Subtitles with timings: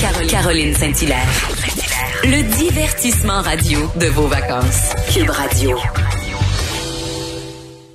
[0.00, 1.28] Caroline Saint-Hilaire.
[2.24, 4.94] Le divertissement radio de vos vacances.
[5.12, 5.76] Cube Radio.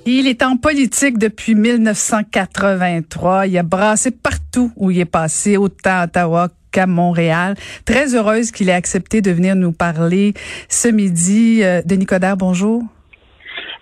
[0.04, 3.48] Il est en politique depuis 1983.
[3.48, 7.56] Il a brassé partout où il est passé, autant à Ottawa qu'à Montréal.
[7.84, 10.34] Très heureuse qu'il ait accepté de venir nous parler
[10.68, 11.64] ce midi.
[11.64, 12.84] Euh, Denis Coderre, bonjour.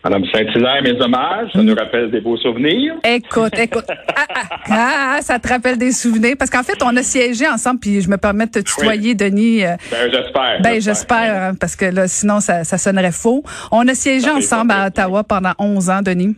[0.05, 2.93] Madame Saint-Hilaire, mes hommages, ça nous rappelle des beaux souvenirs.
[3.03, 3.87] Écoute, écoute.
[3.89, 4.27] Ah,
[4.69, 6.35] ah, ah, ça te rappelle des souvenirs.
[6.39, 9.65] Parce qu'en fait, on a siégé ensemble, puis je me permets de te tutoyer, Denis.
[9.65, 10.61] Euh, ben, j'espère.
[10.61, 13.43] Ben, j'espère, hein, parce que là, sinon, ça, ça sonnerait faux.
[13.73, 16.37] On a siégé ensemble à Ottawa pendant 11 ans, Denis.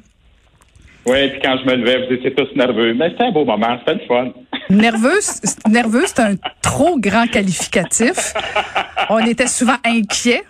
[1.04, 2.94] Oui, puis quand je me levais, vous étiez tous nerveux.
[2.94, 4.28] Mais c'était un beau moment, c'était le fun.
[4.70, 5.20] Nerveux,
[5.68, 8.32] nerveux, c'est un trop grand qualificatif.
[9.10, 10.42] On était souvent inquiets.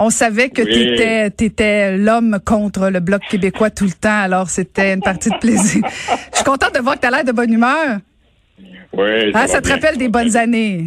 [0.00, 4.94] On savait que tu étais, l'homme contre le Bloc québécois tout le temps, alors c'était
[4.94, 5.82] une partie de plaisir.
[6.30, 7.98] Je suis contente de voir que tu as l'air de bonne humeur.
[8.92, 9.32] Oui.
[9.32, 10.86] Ça, ah, ça te rappelle des bonnes années.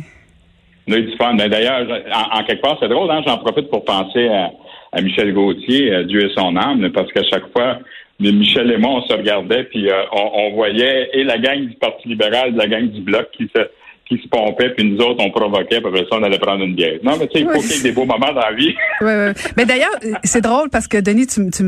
[0.88, 1.36] On.
[1.36, 3.22] Ben, d'ailleurs, en, quelque part, c'est drôle, hein?
[3.26, 7.80] j'en profite pour penser à, Michel Gauthier, Dieu et son âme, parce qu'à chaque fois,
[8.20, 12.08] Michel et moi, on se regardait, puis euh, on, voyait et la gang du Parti
[12.08, 13.62] libéral, la gang du Bloc qui se
[14.08, 16.76] qui se pompait, puis nous autres, on provoquait, puis après ça, on allait prendre une
[16.76, 17.00] bière.
[17.04, 18.76] Non, mais tu sais, il faut qu'il y ait des beaux moments dans la vie.
[19.02, 19.44] oui, oui.
[19.56, 21.64] Mais d'ailleurs, c'est drôle parce que, Denis, tu, tu,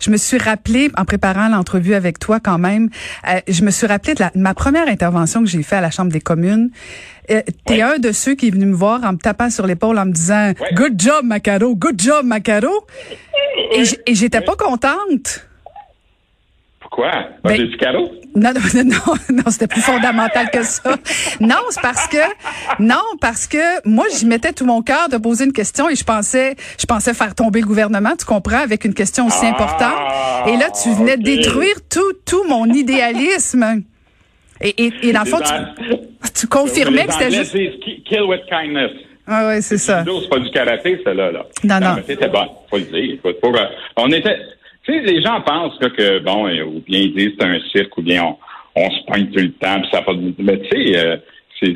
[0.00, 2.90] je me suis rappelé, en préparant l'entrevue avec toi quand même,
[3.28, 5.90] euh, je me suis rappelé de la, ma première intervention que j'ai faite à la
[5.90, 6.70] Chambre des communes.
[7.30, 9.98] Euh, T'es un de ceux qui est venu me voir en me tapant sur l'épaule
[9.98, 12.86] en me disant Good job, Macaro, good job, Macaro.
[13.72, 15.46] Et j'étais pas contente.
[16.94, 17.10] Quoi?
[17.42, 18.08] Ben, du carreau?
[18.36, 20.94] Non, non, non, non, c'était plus fondamental que ça.
[21.40, 22.18] Non, c'est parce que,
[22.78, 26.04] non, parce que moi, j'y mettais tout mon cœur de poser une question et je
[26.04, 29.96] pensais, je pensais faire tomber le gouvernement, tu comprends, avec une question aussi importante.
[30.46, 33.82] Et là, tu venais détruire tout, tout mon idéalisme.
[34.60, 35.40] Et, et, et dans le fond,
[36.32, 37.56] tu, confirmais que c'était juste.
[38.04, 38.92] Kill with kindness.
[39.26, 40.04] Ah ouais, c'est ça.
[40.04, 41.32] C'est pas du karaté, celle-là.
[41.32, 41.46] Là.
[41.64, 41.96] Non, non.
[42.06, 43.14] C'était bon, faut le dire.
[43.14, 43.64] Écoute, pour, euh,
[43.96, 44.36] on était,
[44.84, 47.96] tu sais, les gens pensent que, bon, euh, ou bien ils disent c'est un cirque,
[47.96, 48.36] ou bien on,
[48.76, 50.34] on se pointe tout le temps, puis ça pas de...
[50.38, 51.16] Mais tu sais, euh,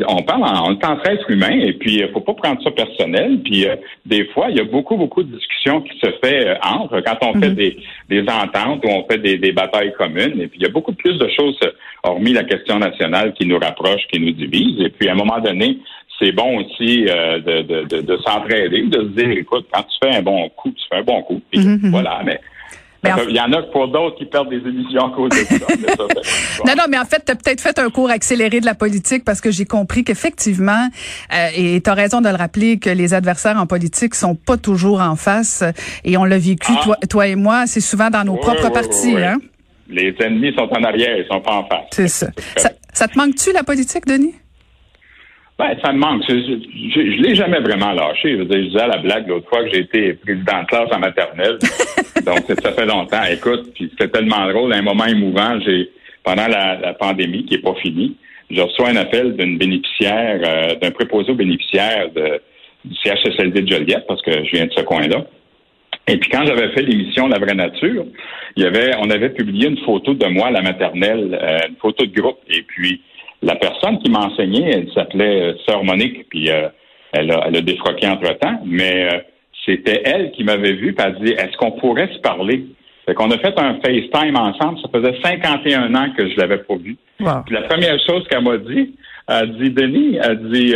[0.09, 2.63] on parle en, on est entre êtres humains, et puis il euh, faut pas prendre
[2.63, 3.41] ça personnel.
[3.43, 3.67] Puis
[4.05, 7.41] des fois, il y a beaucoup, beaucoup de discussions qui se fait entre quand on
[7.41, 7.55] fait mhm.
[7.55, 7.79] des,
[8.11, 10.41] des ententes ou on fait des, des batailles communes.
[10.43, 11.59] Et puis il y a beaucoup plus de choses,
[12.03, 14.79] hormis la question nationale, qui nous rapproche, qui nous divise.
[14.85, 15.79] Et puis à un moment donné,
[16.21, 20.17] c'est bon aussi de, de, de, de s'entraider, de se dire, écoute, quand tu fais
[20.17, 21.41] un bon coup, tu fais un bon coup.
[21.51, 21.91] Puis mhm, mhm.
[21.91, 22.41] voilà, mais
[23.29, 25.67] il y en a pour d'autres qui perdent des émissions à cause de ça.
[26.67, 29.25] non, non, mais en fait, tu as peut-être fait un cours accéléré de la politique
[29.25, 30.89] parce que j'ai compris qu'effectivement,
[31.35, 34.57] euh, et tu as raison de le rappeler, que les adversaires en politique sont pas
[34.57, 35.65] toujours en face.
[36.05, 36.81] Et on l'a vécu, ah.
[36.83, 39.17] toi, toi, et moi, c'est souvent dans nos propres partis.
[39.17, 39.39] hein?
[39.89, 41.87] Les ennemis sont en arrière, ils sont pas en face.
[41.93, 42.29] C'est ça.
[42.57, 42.71] ça.
[42.93, 43.09] ça.
[43.09, 44.35] te manque-tu, la politique, Denis?
[45.59, 46.23] Ben, ça me manque.
[46.29, 48.39] Je, je, l'ai jamais vraiment lâché.
[48.39, 51.59] Je, disais à la blague l'autre fois que j'ai été président de classe en maternelle.
[52.25, 53.25] donc, ça fait longtemps.
[53.31, 54.73] Écoute, puis c'était tellement drôle.
[54.73, 55.91] un moment émouvant, j'ai
[56.23, 58.17] pendant la, pandémie qui est pas finie,
[58.51, 62.41] je reçois un appel d'une bénéficiaire, euh, d'un préposé aux bénéficiaires de,
[62.85, 65.25] du CHSLD de Joliette, parce que je viens de ce coin-là.
[66.07, 68.07] Et puis quand j'avais fait l'émission La vraie nature,
[68.57, 71.77] il y avait, on avait publié une photo de moi à la maternelle, euh, une
[71.77, 72.39] photo de groupe.
[72.49, 73.03] Et puis
[73.43, 76.69] la personne qui m'enseignait, elle s'appelait euh, Sœur Monique, puis euh,
[77.13, 79.19] elle, a, elle a défroqué entre-temps, mais euh,
[79.65, 82.67] c'était elle qui m'avait vu, puis elle dit, est-ce qu'on pourrait se parler?
[83.07, 86.77] Fait qu'on a fait un FaceTime ensemble, ça faisait 51 ans que je l'avais pas
[86.77, 86.97] vu.
[87.19, 88.95] Puis la première chose qu'elle m'a dit,
[89.29, 90.75] elle dit, Denis, elle dit,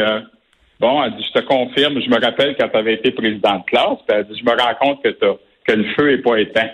[0.80, 3.64] bon, elle dit, je te confirme, je me rappelle quand tu avais été président de
[3.64, 6.70] classe, puis elle dit, je me rends compte que, que le feu est pas éteint.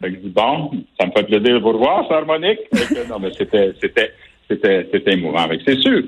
[0.00, 2.60] Fait que je dis, bon, ça me fait plaisir de vous revoir, Sœur Monique.
[3.08, 4.12] non, mais c'était, c'était,
[4.50, 5.46] c'était, émouvant.
[5.66, 6.02] C'est sûr,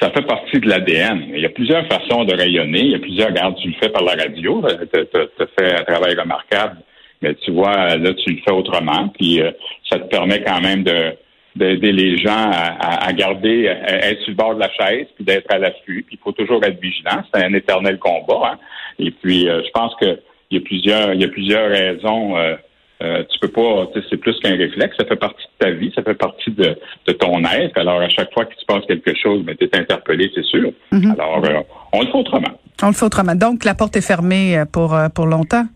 [0.00, 1.26] ça fait partie de l'ADN.
[1.34, 2.80] Il y a plusieurs façons de rayonner.
[2.80, 4.62] Il y a plusieurs, regarde, tu le fais par la radio,
[4.92, 6.78] tu as fait un travail remarquable,
[7.20, 9.52] mais tu vois, là, tu le fais autrement, puis euh,
[9.88, 11.14] ça te permet quand même de
[11.54, 15.52] d'aider les gens à, garder, à être sur le bord de la chaise, puis d'être
[15.52, 16.02] à l'affût.
[16.06, 17.22] Puis il faut toujours être vigilant.
[17.32, 18.52] C'est un éternel combat.
[18.52, 18.58] Hein.
[18.98, 20.18] Et puis, euh, je pense que
[20.50, 22.36] il y a plusieurs, il y a plusieurs raisons.
[22.36, 22.56] Euh,
[23.02, 26.02] euh, tu peux pas, c'est plus qu'un réflexe, ça fait partie de ta vie, ça
[26.02, 26.76] fait partie de,
[27.12, 27.78] ton être.
[27.78, 30.70] Alors, à chaque fois qu'il se passe quelque chose, ben, tu es interpellé, c'est sûr.
[30.92, 31.12] Mm-hmm.
[31.12, 31.60] Alors, euh,
[31.92, 32.52] on le fait autrement.
[32.82, 33.34] On le fait autrement.
[33.34, 35.66] Donc, la porte est fermée euh, pour, pour longtemps?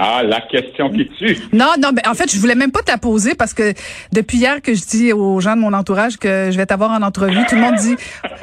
[0.00, 1.36] Ah, la question qui tue.
[1.52, 3.72] Non, non, mais en fait, je voulais même pas te la poser parce que
[4.12, 7.02] depuis hier que je dis aux gens de mon entourage que je vais t'avoir en
[7.02, 7.96] entrevue, tout le monde dit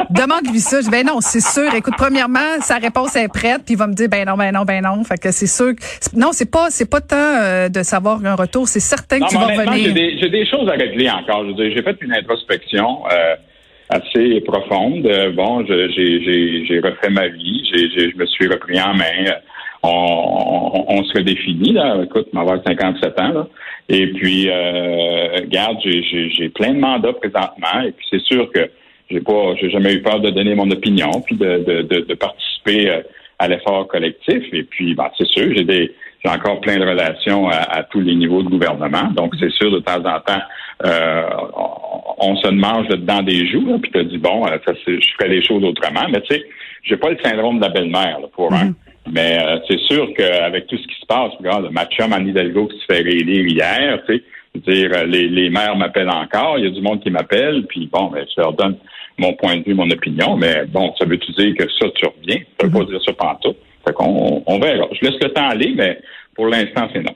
[0.10, 0.82] demande-lui ça.
[0.82, 1.74] Je dis ben non, c'est sûr.
[1.74, 4.64] Écoute, premièrement, sa réponse est prête, puis il va me dire ben non, ben non,
[4.64, 5.02] ben non.
[5.06, 5.72] Fait que c'est sûr.
[6.14, 8.68] non, c'est pas, c'est pas tant euh, de savoir un retour.
[8.68, 9.86] C'est certain que tu vas revenir.
[9.86, 11.46] J'ai des, j'ai des, choses à régler encore.
[11.46, 13.04] Je j'ai fait une introspection.
[13.10, 13.36] Euh,
[13.88, 15.08] assez profonde.
[15.36, 19.32] Bon, j'ai refait ma vie, je me suis repris en main.
[19.88, 22.02] On, on, se redéfinit, là.
[22.04, 23.48] Écoute, m'avoir 57 ans, là.
[23.90, 27.82] Et puis, euh, regarde, j'ai plein de mandats présentement.
[27.86, 28.70] Et puis, c'est sûr que
[29.10, 32.90] j'ai pas, j'ai jamais eu peur de donner mon opinion, puis de, de, de, participer
[32.90, 33.02] euh,
[33.38, 34.44] à l'effort collectif.
[34.54, 35.92] Et puis, ben, c'est sûr, j'ai des,
[36.24, 39.12] j'ai encore plein de relations à, tous les niveaux de gouvernement.
[39.16, 40.42] Donc, c'est sûr, de temps en temps,
[40.86, 41.24] euh,
[42.18, 45.44] on, se mange dedans des joues, puis tu dit, bon, euh, ça, je ferai les
[45.44, 46.08] choses autrement.
[46.10, 46.44] Mais tu sais,
[46.84, 48.74] j'ai pas le syndrome de la belle-mère, pour un.
[49.12, 52.68] Mais euh, c'est sûr qu'avec tout ce qui se passe, regarde, ma chum Anne Hidalgo
[52.68, 54.24] qui se fait réélire hier, tu sais,
[54.56, 57.88] dire, euh, les, les maires m'appellent encore, il y a du monde qui m'appelle, puis
[57.92, 58.78] bon, ben, je leur donne
[59.18, 62.44] mon point de vue, mon opinion, mais bon, ça veut-tu dire que ça, tu reviens?
[62.60, 62.90] Ça veut pas mm-hmm.
[62.90, 63.58] dire ça pantoute.
[63.86, 64.88] Fait qu'on on verra.
[64.92, 66.00] Je laisse le temps aller, mais
[66.36, 67.16] pour l'instant, c'est non.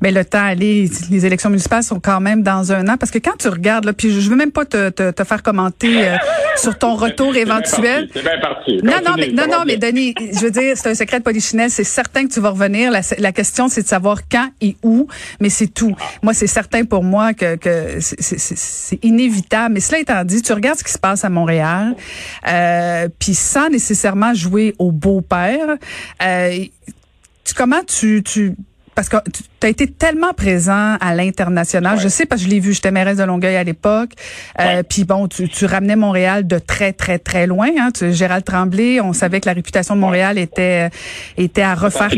[0.00, 3.18] Mais le temps aller, les élections municipales sont quand même dans un an parce que
[3.18, 6.16] quand tu regardes là, puis je veux même pas te, te, te faire commenter euh,
[6.56, 8.08] sur ton retour éventuel.
[8.12, 8.80] C'est bien parti.
[8.82, 11.70] Non non mais non non mais Denis, je veux dire c'est un secret de polichinelle,
[11.70, 12.90] c'est certain que tu vas revenir.
[12.90, 15.06] La, la question c'est de savoir quand et où,
[15.40, 15.94] mais c'est tout.
[16.22, 19.74] Moi c'est certain pour moi que, que c'est inévitable.
[19.74, 21.94] Mais cela étant dit, tu regardes ce qui se passe à Montréal,
[22.48, 25.76] euh, puis sans nécessairement jouer au beau-père.
[26.22, 26.64] Euh,
[27.56, 28.54] comment tu, tu
[28.94, 31.98] parce que tu as été tellement présent à l'international.
[32.00, 34.10] Je sais parce que je l'ai vu, j'étais mairesse de Longueuil à l'époque.
[34.60, 37.68] Euh, Puis bon, tu, tu, ramenais Montréal de très très très loin.
[37.78, 37.90] Hein.
[37.92, 40.90] Tu, Gérald Tremblay, on savait que la réputation de Montréal était
[41.36, 42.10] était à refaire.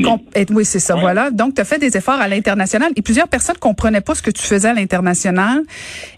[0.50, 0.94] Oui, c'est ça.
[0.96, 1.31] Voilà.
[1.31, 4.31] Donc tu as fait des efforts à l'international et plusieurs personnes comprenaient pas ce que
[4.31, 5.62] tu faisais à l'international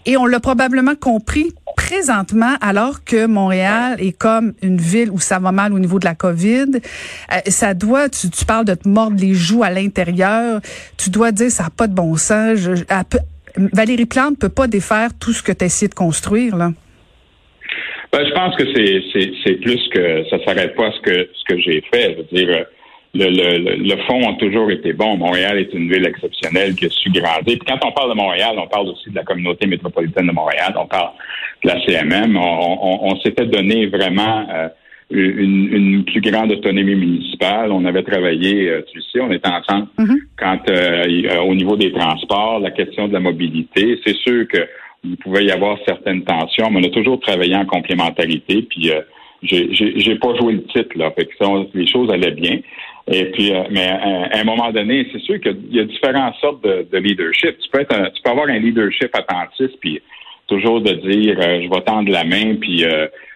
[0.05, 5.39] et on l'a probablement compris présentement, alors que Montréal est comme une ville où ça
[5.39, 8.87] va mal au niveau de la COVID, euh, ça doit, tu, tu, parles de te
[8.87, 10.48] mordre les joues à l'intérieur,
[10.97, 12.59] tu dois dire ça n'a pas de bon sens.
[13.55, 16.71] Valérie Plante peut pas défaire tout ce que tu as essayé de construire, là.
[18.11, 18.63] Ben, je pense que
[19.43, 22.17] c'est plus que ça s'arrête pas à ce que j'ai fait.
[22.31, 22.65] Dire,
[23.13, 25.17] le, le, le, fond a toujours été bon.
[25.17, 27.57] Montréal est une ville exceptionnelle qui a su grandir.
[27.57, 30.73] Puis quand on parle de Montréal, on parle aussi de la communauté métropolitaine de Montréal,
[30.77, 31.11] on parle
[31.63, 32.37] de la CMM.
[32.37, 34.69] On, s'était donné vraiment euh,
[35.09, 37.71] une, une, plus grande autonomie municipale.
[37.71, 40.19] On avait travaillé, euh, tu sais, on était ensemble mm-hmm.
[40.37, 43.99] quand euh, au niveau des transports, la question de la mobilité.
[44.05, 44.67] C'est sûr que
[45.03, 48.63] il pouvait y avoir certaines tensions, mais on a toujours travaillé en complémentarité.
[48.63, 48.91] Puis
[49.41, 52.59] j'ai pas joué le titre là, fait que ça, les choses allaient bien.
[53.11, 56.35] Et puis, euh, mais euh, à, un moment donné, c'est sûr qu'il y a différentes
[56.35, 57.57] sortes de, de, leadership.
[57.57, 59.99] Tu peux être, tu peux avoir un leadership attentiste, puis
[60.49, 62.83] toujours de dire, euh, je vais tendre la main, puis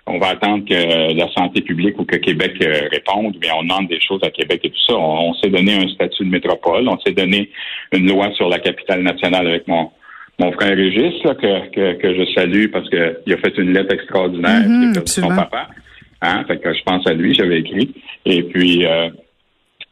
[0.05, 2.53] on va attendre que la santé publique ou que Québec
[2.91, 3.37] réponde.
[3.41, 4.95] Mais on demande des choses à Québec et tout ça.
[4.97, 7.49] On, s'est donné un statut de métropole, on s'est donné
[7.93, 9.91] une loi sur la capitale nationale avec mon
[10.39, 13.93] mon frère Régis, là, que, que, que, je salue parce qu'il a fait une lettre
[13.93, 14.63] extraordinaire.
[14.67, 15.69] Mm son papa.
[16.23, 17.93] Hein, fait que je pense à lui, j'avais écrit.
[18.25, 18.83] Et puis,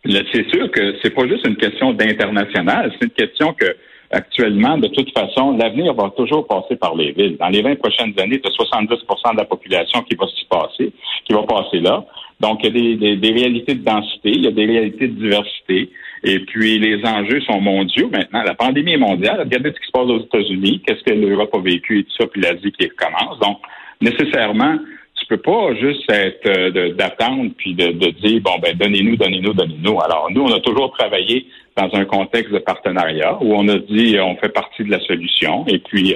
[0.03, 3.75] c'est sûr que c'est pas juste une question d'international, c'est une question que
[4.11, 7.37] actuellement, de toute façon, l'avenir va toujours passer par les villes.
[7.37, 10.91] Dans les 20 prochaines années, tu as 70% de la population qui va s'y passer,
[11.25, 12.05] qui va passer là.
[12.39, 15.13] Donc, il y a des, des, réalités de densité, il y a des réalités de
[15.13, 15.89] diversité.
[16.23, 18.43] Et puis, les enjeux sont mondiaux maintenant.
[18.43, 19.39] La pandémie est mondiale.
[19.39, 22.27] Regardez ce qui se passe aux États-Unis, qu'est-ce que l'Europe a vécu et tout ça,
[22.27, 23.39] puis l'Asie qui recommence.
[23.39, 23.59] Donc,
[24.01, 24.77] nécessairement,
[25.21, 30.01] tu peux pas juste être euh, d'attendre puis de, dire bon ben donnez-nous, donnez-nous, donnez-nous.
[30.01, 31.45] Alors nous, on a toujours travaillé
[31.77, 35.65] dans un contexte de partenariat où on a dit on fait partie de la solution.
[35.67, 36.15] Et puis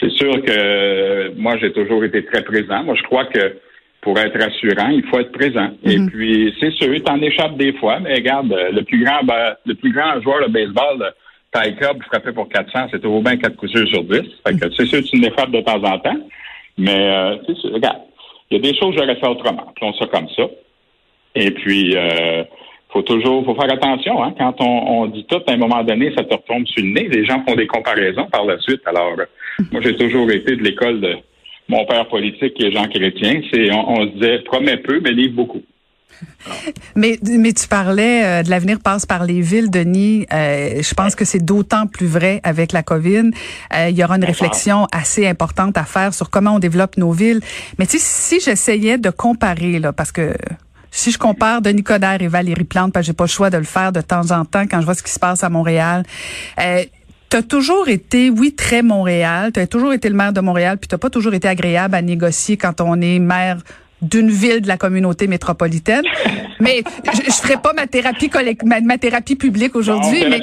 [0.00, 2.84] c'est sûr que moi j'ai toujours été très présent.
[2.84, 3.58] Moi je crois que
[4.00, 5.70] pour être rassurant, il faut être présent.
[5.82, 6.10] Et mm-hmm.
[6.10, 9.20] puis c'est sûr, t'en échappes des fois, mais regarde, le plus grand
[9.64, 11.12] le plus grand joueur de baseball,
[11.52, 14.20] Ty Cobb, frappé pour 400, c'est au bien 4 coups sur 10.
[14.46, 16.20] Fait que c'est sûr tu l'échappes de temps en temps.
[16.78, 17.36] Mais euh,
[17.72, 18.05] regarde,
[18.50, 19.68] il y a des choses que j'aurais fait autrement.
[19.68, 20.44] Appelons ça comme ça.
[21.34, 22.44] Et puis, euh,
[22.90, 24.22] faut toujours, faut faire attention.
[24.22, 26.90] Hein, quand on, on, dit tout, à un moment donné, ça te retombe sur le
[26.90, 27.08] nez.
[27.08, 28.80] Les gens font des comparaisons par la suite.
[28.86, 29.16] Alors,
[29.72, 31.16] moi, j'ai toujours été de l'école de
[31.68, 33.42] mon père politique qui est Jean Chrétien.
[33.52, 35.62] C'est, on, on se disait, promets peu, mais livre beaucoup.
[36.94, 40.26] Mais, mais tu parlais euh, de l'avenir passe par les villes, Denis.
[40.32, 43.30] Euh, je pense que c'est d'autant plus vrai avec la COVID.
[43.74, 47.12] Euh, il y aura une réflexion assez importante à faire sur comment on développe nos
[47.12, 47.40] villes.
[47.78, 50.34] Mais tu sais, si j'essayais de comparer, là, parce que
[50.90, 53.58] si je compare Denis Coderre et Valérie Plante, parce que j'ai pas le choix de
[53.58, 56.04] le faire de temps en temps quand je vois ce qui se passe à Montréal.
[56.58, 56.84] Euh,
[57.28, 59.52] tu as toujours été, oui, très Montréal.
[59.52, 62.00] Tu as toujours été le maire de Montréal, puis tu pas toujours été agréable à
[62.00, 63.58] négocier quand on est maire
[64.02, 66.04] d'une ville de la communauté métropolitaine.
[66.60, 70.24] mais je, ferai pas ma thérapie collect, ma, thérapie publique aujourd'hui.
[70.28, 70.42] Mais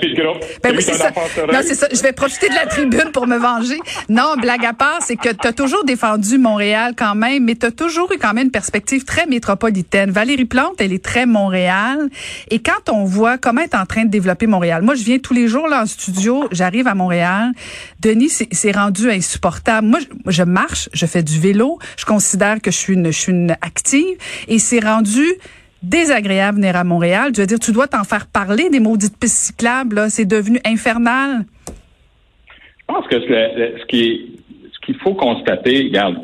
[0.64, 1.12] ben oui, c'est ça.
[1.52, 1.88] Non, c'est ça.
[1.92, 3.78] Je vais profiter de la tribune pour me venger.
[4.10, 7.66] Non, blague à part, c'est que tu as toujours défendu Montréal quand même, mais tu
[7.66, 10.12] as toujours eu quand même une perspective très métropolitaine.
[10.12, 12.10] Valérie Plante, elle est très Montréal.
[12.50, 15.34] Et quand on voit comment est en train de développer Montréal, moi, je viens tous
[15.34, 17.52] les jours là en studio, j'arrive à Montréal.
[18.00, 19.88] Denis, c'est rendu insupportable.
[19.88, 21.80] Moi, je, je marche, je fais du vélo.
[21.98, 25.26] Je considère que je suis une, je suis une active et c'est rendu
[25.84, 27.32] désagréable venir à Montréal.
[27.36, 30.10] Je veux dire, tu dois t'en faire parler des maudites pistes cyclables.
[30.10, 31.46] C'est devenu infernal.
[31.68, 34.40] Je pense que ce qui
[34.72, 36.18] ce qu'il faut constater, regarde,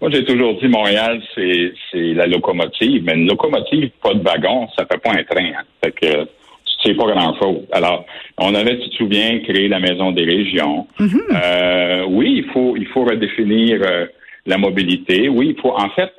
[0.00, 4.86] moi j'ai toujours dit Montréal, c'est la locomotive, mais une locomotive, pas de wagon, ça
[4.90, 5.58] fait pas un train.
[5.58, 5.64] Hein.
[5.82, 6.28] Fait que
[6.82, 7.62] c'est pas grand-chose.
[7.72, 8.04] Alors,
[8.38, 10.86] on avait, tu te souviens, créé la Maison des régions.
[11.00, 11.20] Mm-hmm.
[11.34, 14.06] Euh, oui, il faut il faut redéfinir euh,
[14.46, 15.28] la mobilité.
[15.28, 16.12] Oui, il faut en fait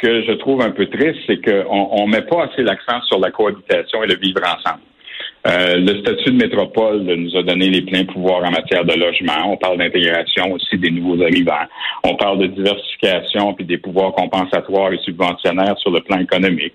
[0.00, 3.18] ce que je trouve un peu triste, c'est qu'on ne met pas assez l'accent sur
[3.18, 4.82] la cohabitation et le vivre ensemble.
[5.46, 9.52] Euh, le statut de métropole nous a donné les pleins pouvoirs en matière de logement.
[9.52, 11.66] On parle d'intégration aussi des nouveaux arrivants.
[12.02, 16.72] On parle de diversification puis des pouvoirs compensatoires et subventionnaires sur le plan économique.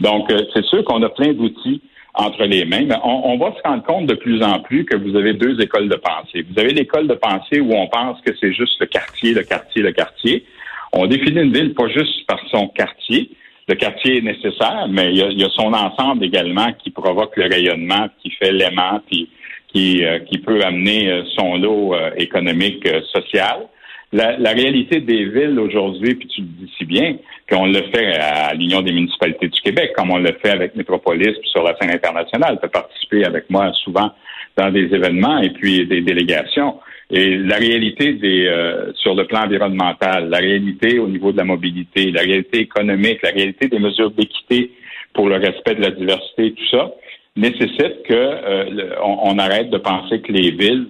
[0.00, 1.80] Donc, euh, c'est sûr qu'on a plein d'outils
[2.12, 4.96] entre les mains, mais on, on, va se rendre compte de plus en plus que
[4.96, 6.44] vous avez deux écoles de pensée.
[6.50, 9.82] Vous avez l'école de pensée où on pense que c'est juste le quartier, le quartier,
[9.82, 10.44] le quartier.
[10.92, 13.30] On définit une ville pas juste par son quartier.
[13.68, 18.08] Le quartier est nécessaire, mais il y a, son ensemble également qui provoque le rayonnement,
[18.20, 19.28] qui fait l'aimant, puis
[19.72, 23.68] qui, euh, qui peut amener euh, son lot euh, économique, social.
[24.12, 27.14] La, réalité des villes aujourd'hui, puis tu le dis si bien,
[27.48, 31.38] qu'on le fait à l'Union des municipalités du Québec, comme on le fait avec Métropolis,
[31.38, 32.58] puis sur la scène internationale.
[32.58, 34.10] Tu as participé avec moi souvent
[34.56, 36.80] dans des événements et puis des délégations.
[37.12, 41.44] Et la réalité des euh, sur le plan environnemental, la réalité au niveau de la
[41.44, 44.70] mobilité, la réalité économique, la réalité des mesures d'équité
[45.12, 46.92] pour le respect de la diversité, tout ça,
[47.34, 50.86] nécessite que euh, on, arrête de penser que les villes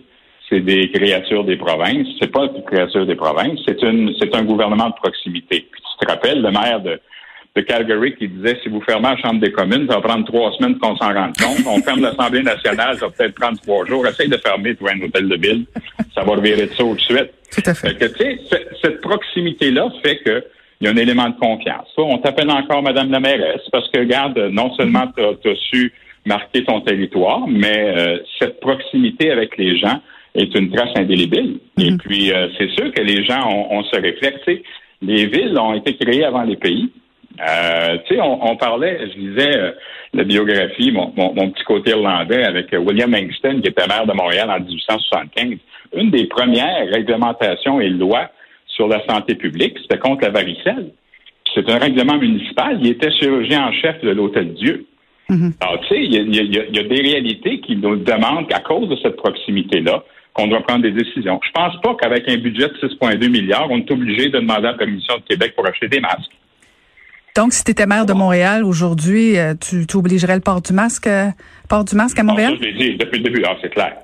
[0.51, 2.09] c'est des créatures des provinces.
[2.21, 5.67] C'est pas des créatures des provinces, c'est une c'est un gouvernement de proximité.
[5.71, 7.01] Puis tu te rappelles le maire de
[7.61, 10.53] de Calgary qui disait si vous fermez la Chambre des communes, ça va prendre trois
[10.53, 11.67] semaines qu'on s'en rende compte.
[11.67, 14.07] On ferme l'Assemblée nationale, ça va peut-être prendre trois jours.
[14.07, 15.65] Essaye de fermer, toi, un hôtel de ville.
[16.15, 17.31] Ça va revirer de ça tout de suite.
[17.53, 17.95] Tout à fait.
[17.99, 18.07] que,
[18.83, 20.45] cette proximité-là fait que
[20.81, 21.89] il y a un élément de confiance.
[21.99, 25.93] on t'appelle encore Madame la mairesse parce que, regarde, non seulement tu as, su
[26.25, 30.01] marquer ton territoire, mais euh, cette proximité avec les gens
[30.35, 31.59] est une trace indélébile.
[31.79, 31.99] Et mm-hmm.
[31.99, 34.63] puis, euh, c'est sûr que les gens ont, se réflexent.
[35.03, 36.91] Les villes ont été créées avant les pays.
[37.41, 39.73] Euh, tu sais, on, parlait, je disais euh,
[40.13, 44.51] la biographie, mon, petit côté irlandais avec euh, William Langston, qui était maire de Montréal
[44.51, 45.59] en 1875.
[45.97, 48.31] Une des premières réglementations et lois
[48.67, 50.93] sur la santé publique, c'était contre la varicelle.
[51.55, 52.79] C'est un règlement municipal.
[52.81, 54.87] Il était chirurgien en chef de l'Hôtel Dieu.
[55.31, 55.53] Mm-hmm.
[55.61, 59.17] Alors, tu sais, il y, a, des réalités qui nous demandent, à cause de cette
[59.17, 60.05] proximité-là,
[60.35, 61.41] qu'on doit prendre des décisions.
[61.43, 64.73] Je pense pas qu'avec un budget de 6,2 milliards, on est obligé de demander à
[64.73, 66.31] la Commission de Québec pour acheter des masques.
[67.37, 70.73] Donc, si tu étais maire de Montréal aujourd'hui, euh, tu, tu, obligerais le port du
[70.73, 71.27] masque, euh,
[71.69, 72.53] port du masque à Montréal?
[72.53, 73.43] ça, je l'ai dit depuis le début.
[73.47, 73.95] Ah, c'est clair.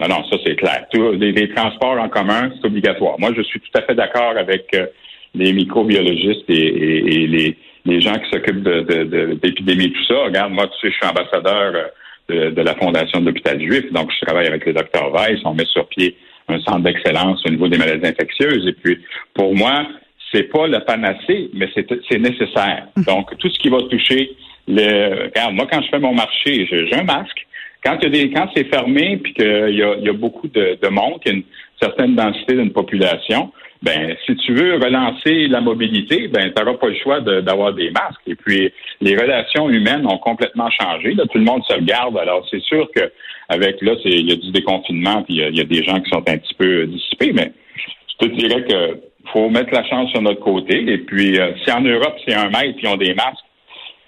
[0.00, 0.86] Non, non, ça, c'est clair.
[0.92, 3.18] Tout, les, transports en commun, c'est obligatoire.
[3.18, 4.86] Moi, je suis tout à fait d'accord avec euh,
[5.34, 10.24] les microbiologistes et, les, les, gens qui s'occupent de, d'épidémie, tout ça.
[10.24, 11.90] Regarde, moi, tu sais, je suis ambassadeur
[12.28, 15.40] de, la Fondation de l'Hôpital Juif, donc je travaille avec le docteur Weiss.
[15.44, 16.16] On met sur pied
[16.48, 18.66] un centre d'excellence au niveau des maladies infectieuses.
[18.66, 18.98] Et puis,
[19.34, 19.86] pour moi,
[20.32, 22.86] c'est pas le panacée, mais c'est nécessaire.
[22.96, 23.04] Hum.
[23.04, 24.30] Donc, tout ce qui va toucher
[24.68, 25.26] le.
[25.26, 27.46] Regarde, moi, quand je fais mon marché, j'ai un masque.
[27.84, 30.48] Quand, il y a des, quand c'est fermé puis qu'il y a, y a beaucoup
[30.48, 31.44] de, de monde, qu'il y a une
[31.80, 36.88] certaine densité d'une population, ben si tu veux relancer la mobilité, ben tu n'auras pas
[36.88, 38.20] le choix d'avoir des masques.
[38.26, 38.70] Et puis
[39.00, 41.14] les relations humaines ont complètement changé.
[41.14, 42.18] Là, tout le monde se regarde.
[42.18, 43.10] Alors c'est sûr que
[43.48, 46.22] avec là, il y a du déconfinement, puis il y, a des gens qui sont
[46.28, 50.40] un petit peu dissipés, mais je te dirais que faut mettre la chance sur notre
[50.40, 50.92] côté.
[50.92, 53.44] Et puis, euh, si en Europe, c'est un mètre puis ils ont des masques,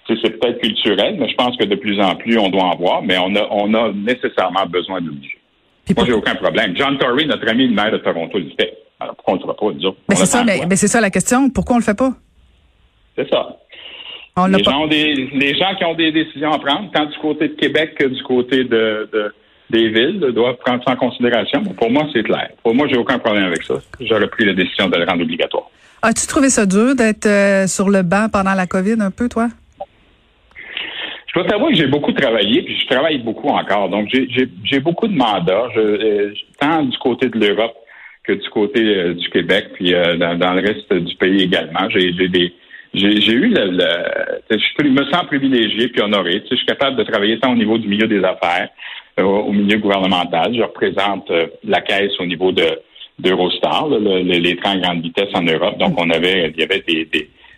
[0.07, 3.01] c'est peut-être culturel, mais je pense que de plus en plus, on doit en voir,
[3.01, 5.39] mais on a, on a nécessairement besoin de l'obliger.
[5.95, 6.75] Moi, j'ai aucun problème.
[6.77, 8.77] John Tory, notre ami le maire de Toronto, il le fait.
[8.99, 9.97] Alors, pourquoi on ne le fera pas?
[10.09, 11.49] Mais c'est ça, mais, c'est ça la question.
[11.49, 12.11] Pourquoi on le fait pas?
[13.17, 13.57] C'est ça.
[14.47, 17.53] les, gens des, les gens qui ont des décisions à prendre, tant du côté de
[17.55, 19.33] Québec que du côté de
[19.73, 21.63] des villes doivent prendre ça en considération.
[21.63, 22.49] Pour moi, c'est clair.
[22.61, 23.75] Pour moi, j'ai aucun problème avec ça.
[23.99, 25.69] J'aurais pris la décision de le rendre obligatoire.
[26.03, 29.47] As-tu trouvé ça dur d'être euh, sur le banc pendant la COVID un peu, toi?
[31.27, 33.89] Je dois t'avouer que j'ai beaucoup travaillé, puis je travaille beaucoup encore.
[33.89, 37.73] Donc, j'ai beaucoup de mandats, euh, tant du côté de l'Europe
[38.23, 41.89] que du côté euh, du Québec, puis dans, le reste du pays également.
[41.89, 42.53] J'ai des,
[42.93, 46.41] j'ai eu le, le je me sens privilégié puis honoré.
[46.41, 48.69] Tu sais, je suis capable de travailler tant au niveau du milieu des affaires,
[49.21, 50.55] au milieu gouvernemental.
[50.55, 52.79] Je représente euh, la caisse au niveau de
[53.19, 55.77] d'Eurostar, les trains à grande vitesse en Europe.
[55.77, 57.07] Donc, on avait, il y avait des,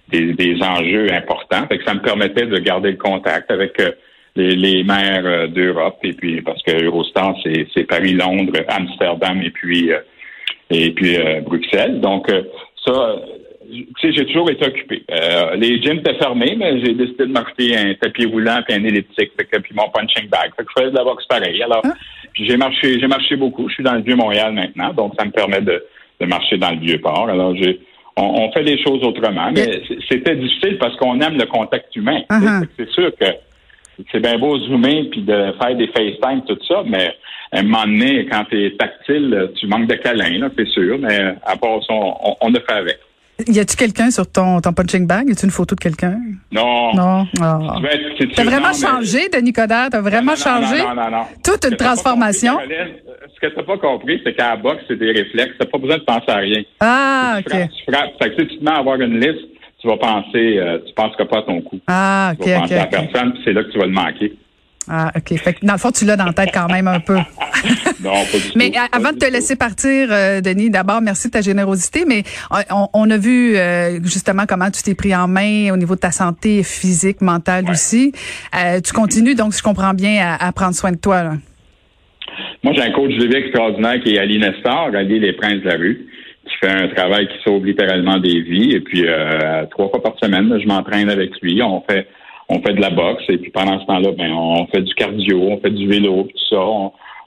[0.10, 1.66] des, des, enjeux importants.
[1.70, 3.92] Fait que ça me permettait de garder le contact avec euh,
[4.36, 6.00] les, les, maires d'Europe.
[6.04, 7.36] Et puis, parce que Eurostar,
[7.74, 9.92] c'est Paris, Londres, Amsterdam et puis
[10.70, 12.02] et puis Bruxelles.
[12.02, 12.30] Donc,
[12.86, 13.16] ça,
[13.72, 15.04] tu sais, j'ai toujours été occupé.
[15.12, 18.84] Euh, les gyms étaient fermés, mais j'ai décidé de m'acheter un tapis roulant puis un
[18.84, 20.52] elliptique, fait que, puis mon punching bag.
[20.56, 21.62] Fait que je faisais de la boxe pareil.
[21.64, 21.94] Alors, ah.
[22.34, 23.68] j'ai marché, j'ai marché beaucoup.
[23.70, 25.84] Je suis dans le vieux Montréal maintenant, donc ça me permet de,
[26.20, 27.30] de marcher dans le vieux port.
[27.30, 27.80] Alors, j'ai
[28.18, 32.22] on, fait des choses autrement, mais c'était difficile parce qu'on aime le contact humain.
[32.30, 32.66] Uh-huh.
[32.78, 33.26] C'est sûr que
[34.12, 37.14] c'est bien beau zoomer puis de faire des FaceTime, tout ça, mais
[37.52, 41.36] à un moment donné, quand tu es tactile, tu manques de câlin, c'est sûr, mais
[41.46, 43.00] à part ça, on, on a fait avec.
[43.48, 45.28] Y a-tu quelqu'un sur ton, ton punching bag?
[45.28, 46.20] Y a-tu une photo de quelqu'un?
[46.52, 46.94] Non.
[46.96, 47.28] Non?
[47.42, 47.82] Oh.
[48.34, 49.90] T'as vraiment changé, Denis Coderre?
[49.92, 50.80] T'as vraiment changé?
[50.80, 52.58] Non, non, non, Toute une transformation.
[52.62, 55.54] ce que t'as pas compris, c'est qu'à la boxe, c'est des réflexes.
[55.60, 56.62] T'as pas besoin de penser à rien.
[56.80, 57.52] Ah, OK.
[57.52, 58.12] tu frappes.
[58.22, 59.46] Fait que si tu te mets à avoir une liste,
[59.82, 61.80] tu vas penser, euh, tu penseras pas à ton coup.
[61.88, 64.34] Ah, OK, Tu vas penser à personne, puis c'est là que tu vas le manquer.
[64.90, 65.36] Ah, OK.
[65.38, 67.16] Fait que dans le fond, tu l'as dans la tête quand même un peu.
[68.04, 71.42] non, pas du Mais avant de te laisser partir, euh, Denis, d'abord, merci de ta
[71.42, 72.06] générosité.
[72.08, 72.24] Mais
[72.94, 76.12] on, a vu euh, justement comment tu t'es pris en main au niveau de ta
[76.12, 78.12] santé physique, mentale aussi.
[78.56, 81.24] Euh, tu continues, donc, si je comprends bien, à, prendre soin de toi.
[81.24, 81.34] Là.
[82.64, 85.70] Moi, j'ai un coach de vie extraordinaire qui est Ali Nestor, Ali Les Princes de
[85.70, 86.06] la rue,
[86.46, 88.74] qui fait un travail qui sauve littéralement des vies.
[88.74, 89.04] Et puis,
[89.72, 91.62] trois fois par semaine, je m'entraîne avec lui.
[91.64, 92.08] On fait
[92.50, 95.42] on fait de la boxe et puis pendant ce temps-là, ben on fait du cardio,
[95.42, 96.62] on fait du vélo, tout ça.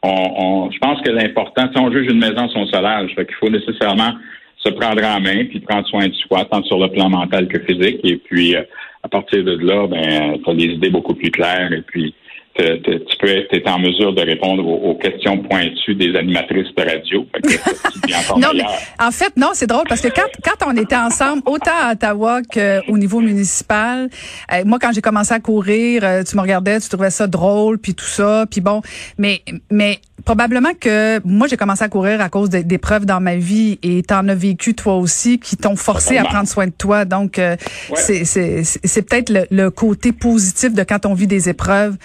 [0.03, 3.51] On, je pense que l'important, si on juge une maison son solage, fait qu'il faut
[3.51, 4.13] nécessairement
[4.59, 7.59] se prendre en main puis prendre soin de soi, tant sur le plan mental que
[7.61, 8.01] physique.
[8.05, 8.63] Et puis euh,
[9.03, 12.15] à partir de là, ben tu des idées beaucoup plus claires et puis
[12.59, 17.27] tu peux être en mesure de répondre aux, questions pointues des animatrices de radio.
[18.37, 18.65] non, mais
[18.99, 22.41] en fait, non, c'est drôle parce que quand, quand on était ensemble, autant à Ottawa
[22.43, 24.09] qu'au niveau municipal,
[24.53, 27.79] euh, moi, quand j'ai commencé à courir, euh, tu me regardais, tu trouvais ça drôle,
[27.79, 28.83] puis tout ça, puis bon,
[29.19, 33.79] mais mais probablement que moi, j'ai commencé à courir à cause d'épreuves dans ma vie
[33.83, 37.05] et tu en as vécu toi aussi qui t'ont forcé à prendre soin de toi.
[37.05, 37.57] Donc, euh,
[37.95, 41.97] c'est c'est peut-être le, le, côté positif de quand on vit des épreuves.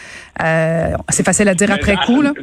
[0.44, 2.34] Euh, c'est facile à dire après coup, là.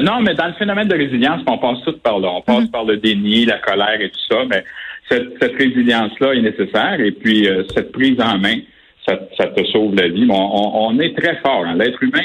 [0.00, 2.28] non, mais dans le phénomène de résilience, on passe tout par là.
[2.30, 2.70] On passe mm-hmm.
[2.70, 4.64] par le déni, la colère et tout ça, mais
[5.08, 8.56] cette, cette résilience-là est nécessaire et puis euh, cette prise en main,
[9.08, 10.26] ça, ça, te sauve la vie.
[10.30, 11.64] On, on, est très fort.
[11.64, 11.76] Hein.
[11.76, 12.22] L'être humain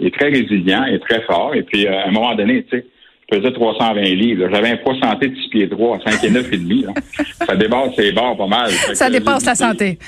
[0.00, 1.54] est, très résilient, est très fort.
[1.54, 2.86] Et puis, euh, à un moment donné, tu sais,
[3.30, 4.48] je faisais 320 livres.
[4.52, 6.84] J'avais un poids santé de 6 pieds droit, 5 et 9 et demi.
[7.46, 8.70] Ça dépasse ses bords pas mal.
[8.70, 9.98] Ça dépasse la santé.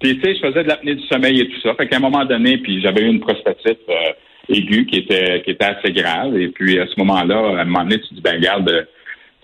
[0.00, 1.74] Puis, tu sais, je faisais de l'apnée du sommeil et tout ça.
[1.74, 4.12] Fait qu'à un moment donné, puis j'avais eu une prostatite euh,
[4.48, 6.36] aiguë qui était, qui était assez grave.
[6.36, 8.86] Et puis, à ce moment-là, à un moment donné, tu te dis, ben, regarde,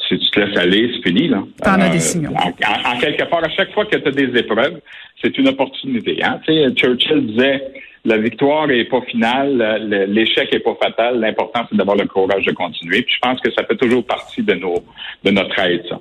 [0.09, 1.29] si tu te laisses aller, c'est fini.
[1.29, 1.42] Là.
[1.62, 2.31] T'en as des euh, signaux.
[2.31, 4.81] En, quelque part, à chaque fois que tu as des épreuves,
[5.23, 6.23] c'est une opportunité.
[6.25, 6.40] Hein?
[6.47, 7.62] Tu sais, Churchill disait
[8.05, 11.21] la victoire est pas finale, l'échec est pas fatal.
[11.21, 13.03] L'important, c'est d'avoir le courage de continuer.
[13.03, 14.83] Puis je pense que ça fait toujours partie de nos
[15.25, 16.01] de notre aide, ça.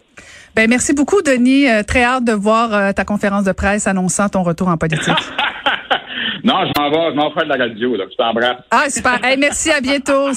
[0.56, 1.70] Ben, merci beaucoup, Denis.
[1.70, 5.14] Euh, très hâte de voir euh, ta conférence de presse annonçant ton retour en politique.
[6.44, 8.06] non, je m'en vais, je m'en fais de la radio, là.
[8.10, 8.58] Je t'embrasse.
[8.72, 9.20] Ah, super.
[9.38, 10.30] merci, à bientôt.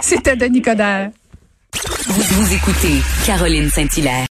[0.00, 1.10] C'était Denis Coderre.
[2.08, 4.26] Vous, vous écoutez Caroline Saint-Hilaire.